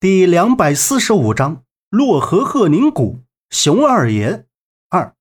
[0.00, 3.18] 第两百四十五章洛河鹤宁谷
[3.50, 4.46] 熊二爷
[4.90, 5.16] 二。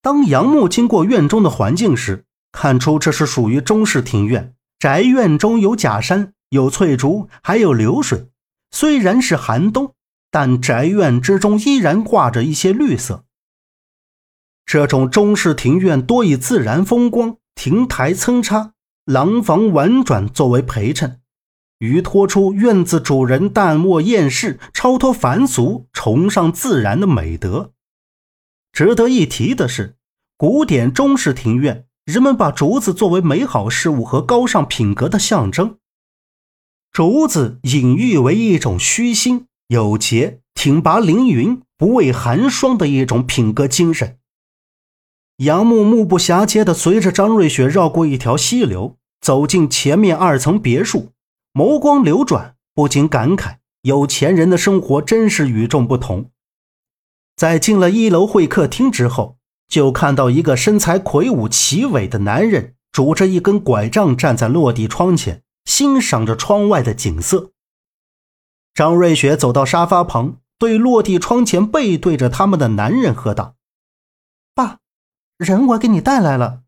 [0.00, 4.54] 当杨木经过院中的环境时，看出这是属于中式庭院。
[4.78, 8.28] 宅院中有假山，有翠竹，还有流水。
[8.70, 9.92] 虽然是寒冬，
[10.30, 13.24] 但宅院之中依然挂着一些绿色。
[14.64, 18.74] 这种中式庭院多以自然风光、亭台参差、
[19.04, 21.21] 廊房婉转作为陪衬。
[21.82, 27.72] 于托出院子主人淡漠厌世、超脱凡俗、崇尚自然的美德。
[28.72, 29.96] 值得一提的是，
[30.36, 35.78] 古典中式庭院，人们把竹子作为美好事物和高尚品格的象征。
[36.92, 44.18] 竹子隐喻为一种虚心、有节、挺拔凌云、不畏寒霜的一种品格精神。
[45.38, 51.08] 杨木目不暇接地随着张瑞雪绕过一条溪流，走进前面二层别墅。
[51.52, 56.30] 眸光流转，不禁感慨：有钱人的生活真是与众不同。
[57.36, 59.36] 在进了一楼会客厅之后，
[59.68, 67.52] 就看到一个身材魁梧、奇伟的男人，拄着一根拐杖站在落地窗前，欣赏着窗外的景色。
[68.72, 73.56] 张瑞雪走到沙发旁，对落地窗前背对着他们的男人喝道
[74.54, 74.78] ：“爸，
[75.36, 76.62] 人我给你带来了。”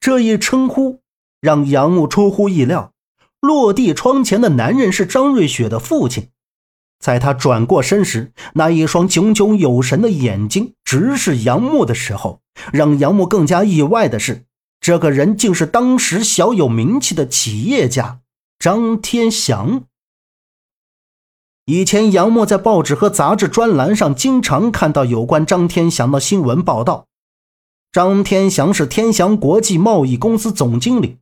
[0.00, 1.02] 这一称呼
[1.42, 2.94] 让杨木出乎意料。
[3.40, 6.28] 落地窗前的男人是张瑞雪的父亲，
[6.98, 12.40] 在他转过身时，那一双炯炯有神的眼睛直视杨木的时候，
[12.72, 14.44] 让杨木更加意外的是，
[14.80, 18.20] 这个人竟是当时小有名气的企业家
[18.58, 19.84] 张天祥。
[21.64, 27.06] 以前，杨木在报纸和杂志专栏上经常看到有关张天祥的新闻报道。
[27.92, 31.18] 张天祥是天祥国际贸易公司总经理。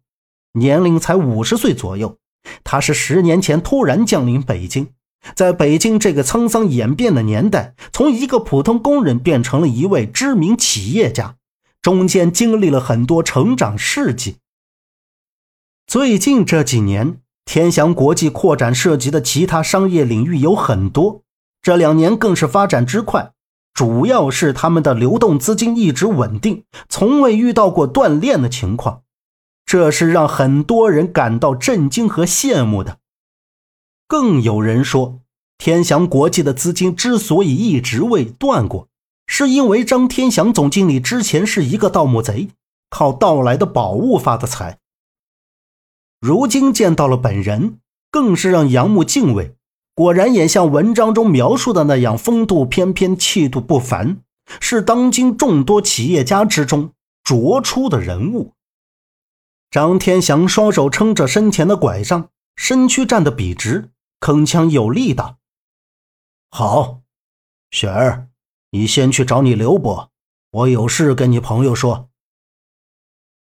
[0.52, 2.16] 年龄才五十岁左右，
[2.64, 4.88] 他是十年前突然降临北京，
[5.34, 11.36] 在北京这个沧桑演变的年代，从一个普通工人变成了一位知名企业家，
[11.82, 14.36] 中间经历了很多成长事迹。
[15.86, 21.22] 最近这几年，天祥国际扩展涉及的其他商业领域有很多，
[21.62, 23.32] 这两年更是发展之快，
[23.72, 29.02] 主要是他们的流动资金一直稳定，从未遇到过断裂的情况。
[29.68, 33.00] 这是让很多人感到震惊和羡慕的。
[34.06, 35.20] 更有人说，
[35.58, 38.88] 天祥国际的资金之所以一直未断过，
[39.26, 42.48] 是因为张天祥总经理之前是一个盗墓贼，
[42.88, 44.78] 靠盗来的宝物发的财。
[46.18, 47.80] 如今见到了本人，
[48.10, 49.54] 更是让杨木敬畏。
[49.94, 54.22] 果然也像文章中描述的那样，风度翩翩，气度不凡，
[54.60, 56.92] 是当今众多企业家之中
[57.22, 58.54] 卓出的人物。
[59.70, 65.36] 张天祥双手撑着身前的拐杖，身躯站得笔直，铿锵有力道
[66.50, 67.02] ：“好，
[67.70, 68.28] 雪儿，
[68.70, 70.10] 你先去找你刘伯，
[70.50, 72.08] 我有事跟你朋友说。”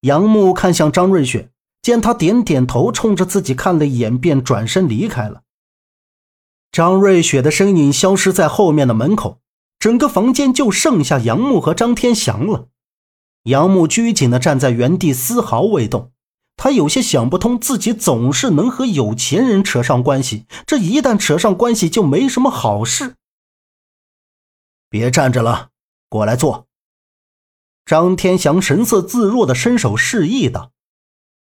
[0.02, 1.52] 杨木看向张瑞雪，
[1.84, 5.44] 见他点点头，冲着自己看了一眼，便转身离开了。
[6.72, 9.42] 张瑞雪的身影消失在后面的门口，
[9.78, 12.70] 整个房间就剩下杨木和张天祥了。
[13.44, 16.12] 杨木拘谨地站在原地，丝毫未动。
[16.56, 23.16] 他有些想不通，自己总是能和有钱人扯上关系，这一旦扯上关系，就没什么好事。
[24.90, 25.70] 别站着了，
[26.10, 26.68] 过来坐。
[27.86, 30.72] 张天祥神色自若地伸手示意道，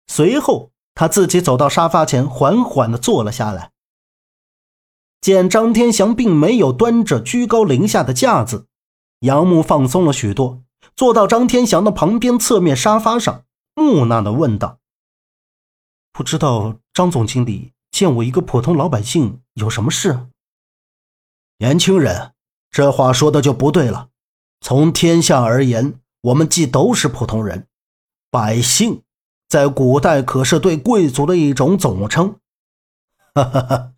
[0.06, 3.72] 随后他自己走到沙发前，缓缓地坐了下来。
[5.20, 8.66] 见张天祥并没有端着居高临下的架子，
[9.20, 10.62] 杨木放松了许多。
[10.96, 14.78] 坐到张天祥的旁边，侧面沙发上，木讷的问道
[16.12, 20.26] ：“不知道张总经理见我一个普通老百姓有什么事？”
[21.58, 22.32] 年轻人，
[22.70, 24.08] 这话说的就不对了。
[24.60, 27.66] 从天下而言，我们既都是普通人，
[28.30, 29.02] 百姓，
[29.48, 32.40] 在古代可是对贵族的一种总称。
[33.34, 33.92] 哈哈哈，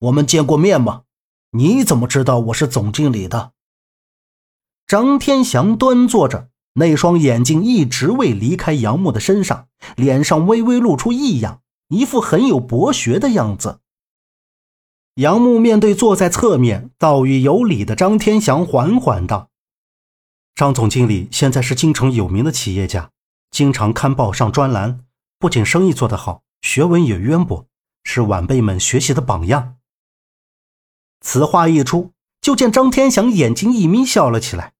[0.00, 1.02] 我们见过面吗？
[1.50, 3.52] 你怎么知道我是总经理的？
[4.86, 13.80] 张天祥端坐着，那双眼睛一直未离开杨木的身上，脸上微微露出异样，一副很有博学的样子。
[15.14, 19.48] 杨木面对坐在侧面、道语有礼的张天祥，缓缓道
[20.56, 23.10] ：“张总经理现在是京城有名的企业家，
[23.50, 25.04] 经常刊报上专栏，
[25.38, 27.66] 不仅生意做得好，学问也渊博，
[28.02, 29.76] 是晚辈们学习的榜样。”
[31.22, 32.10] 此话一出，
[32.44, 34.74] 就见张天祥眼睛一眯，笑了起来。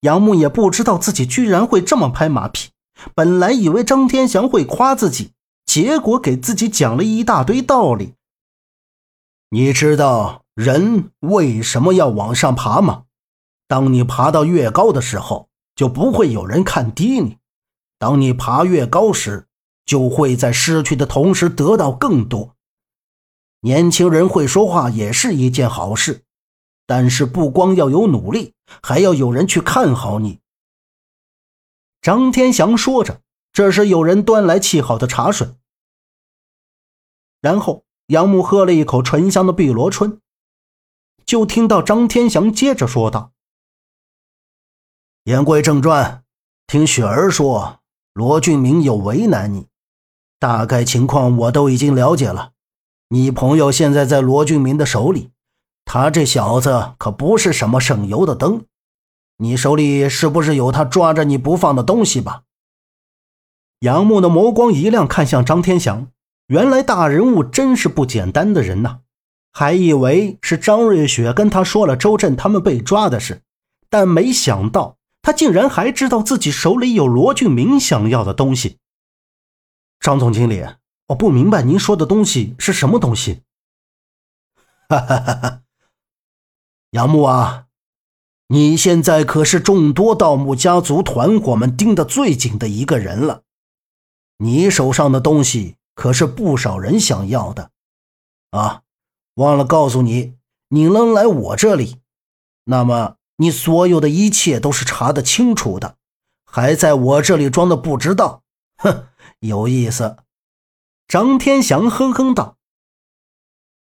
[0.00, 2.70] 杨木也不知道自己居然会这么拍马屁，
[3.14, 5.30] 本来以为张天祥会夸自己，
[5.64, 8.14] 结果给自己讲了一大堆道理。
[9.50, 13.04] 你知道人为什么要往上爬吗？
[13.68, 17.36] 当你爬到越高的时候，就不会有人看低你；
[18.00, 19.46] 当你爬越高时，
[19.84, 22.56] 就会在失去的同时得到更多。
[23.60, 26.24] 年轻人会说话也是一件好事，
[26.86, 30.40] 但是不光要有努力，还要有人去看好你。
[32.00, 33.20] 张天祥说着，
[33.52, 35.56] 这时有人端来沏好的茶水，
[37.40, 40.20] 然后杨木喝了一口醇香的碧螺春，
[41.24, 43.32] 就听到张天祥接着说道。
[45.24, 46.22] 言归正传，
[46.68, 47.80] 听雪儿说，
[48.12, 49.66] 罗俊明有为难你，
[50.38, 52.52] 大概情况我都已经了解了。
[53.08, 55.32] 你朋友现在在罗俊明的手里，
[55.86, 58.66] 他这小子可不是什么省油的灯。
[59.38, 62.42] 你手里是不是有他抓着你不放的东西吧？
[63.80, 66.08] 杨木的眸光一亮，看向张天祥。
[66.48, 69.00] 原来大人物真是不简单的人呐，
[69.52, 73.42] 还以为是张瑞雪跟他说了周震他们被抓的事，
[73.88, 74.96] 但没想到。
[75.22, 78.78] 他竟然还知道自己手里有罗俊明想要的东西。
[79.98, 80.64] 张总经理，
[81.08, 83.42] 我不明白您说的东西是什么东西。
[84.88, 85.62] 哈哈哈哈！
[86.90, 87.66] 杨木啊，
[88.48, 93.42] 你现在可是众多盗墓家族团伙们盯得最紧的一个人了。
[94.38, 97.70] 你手上的东西可是不少人想要的。
[98.50, 98.82] 啊，
[99.34, 100.34] 忘了告诉你，
[100.68, 102.00] 你能来我这里，
[102.64, 103.16] 那么。
[103.38, 105.98] 你所有的一切都是查得清楚的，
[106.46, 108.42] 还在我这里装的不知道？
[108.78, 109.08] 哼，
[109.40, 110.16] 有意思。
[111.06, 112.55] 张天祥哼哼道。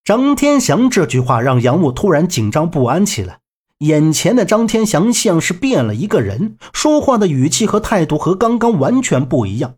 [0.04, 3.40] 张天祥这句话让杨木突然紧张不安起来。
[3.78, 9.76] 眼前的张天祥像是变了一个人，说话的语气和态度和刚刚完全不一样。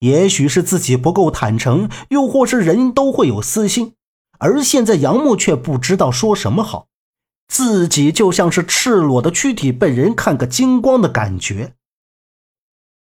[0.00, 3.94] 也许是自己不够坦诚，又或是人都会有私心，
[4.38, 6.88] 而现在杨木却不知道说什么好。
[7.46, 11.74] 自己就像是赤裸的躯体被人看个精光的感觉。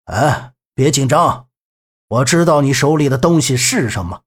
[0.06, 1.48] 哎，别紧张，
[2.08, 4.22] 我知道你手里的东西是什么，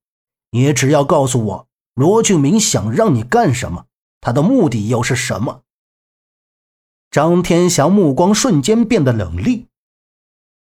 [0.51, 1.66] 你只要告诉我
[1.96, 3.87] 罗俊明想让你干什么，
[4.20, 5.62] 他的目的又是什么。
[7.10, 9.66] 张天祥目光瞬间变得冷厉，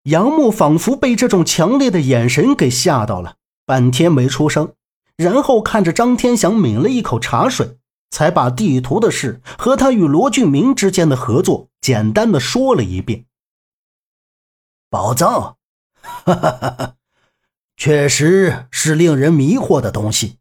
[0.04, 4.72] 杨木仿佛被这种强烈的眼神给吓到了，半天没出声，
[5.16, 7.76] 然后看着张天祥抿了一口茶水。
[8.12, 13.26] 才把地图的事和他与罗俊明之间的合作简单的说了一遍。
[14.88, 15.58] 宝藏，
[15.92, 16.96] 哈哈哈哈，
[17.76, 20.39] 确实是令人迷惑的东西。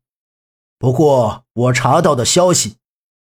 [0.79, 2.77] 不过我查到的消息，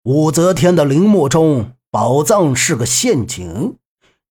[0.05, 3.77] 武则天的陵墓中宝藏是个陷阱，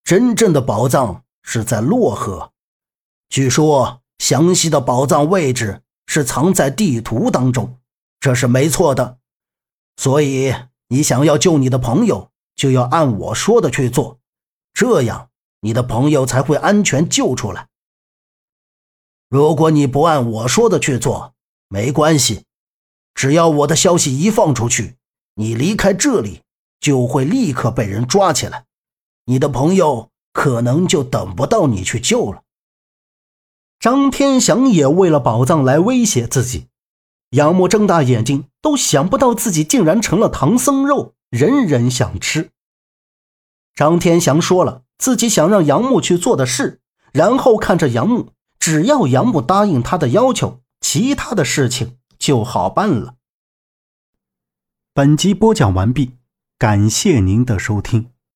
[0.02, 2.50] 真正的宝藏是在洛河。
[3.28, 7.78] 据说详细的宝藏位置是藏在地图当中，
[8.18, 9.18] 这是没错的。
[9.96, 10.52] 所以，
[10.88, 14.18] 你想要救你的朋友，就要按我说的去做，
[14.72, 15.30] 这样
[15.60, 17.68] 你的朋友才会安全救出来。
[19.28, 21.34] 如果你不按我说的去做，
[21.68, 22.44] 没关系，
[23.14, 24.96] 只要我的消息一放出去，
[25.34, 26.42] 你离开这里
[26.80, 28.64] 就会立刻被人抓起来，
[29.26, 32.42] 你的朋友可能就等不到你去救了。
[33.78, 36.68] 张天祥也为了宝藏来威胁自己。
[37.30, 42.50] 杨木睁大眼睛，都想不到自己竟然成了唐僧肉，人人想吃。
[43.74, 46.80] 张天祥说了自己想让杨木去做的事，
[47.12, 48.30] 然后看着杨木，
[48.60, 53.16] 只要杨木答应他的要求，其他的事情就好办了。
[54.94, 56.12] 本集播讲完毕，
[56.56, 58.13] 感谢您的收听。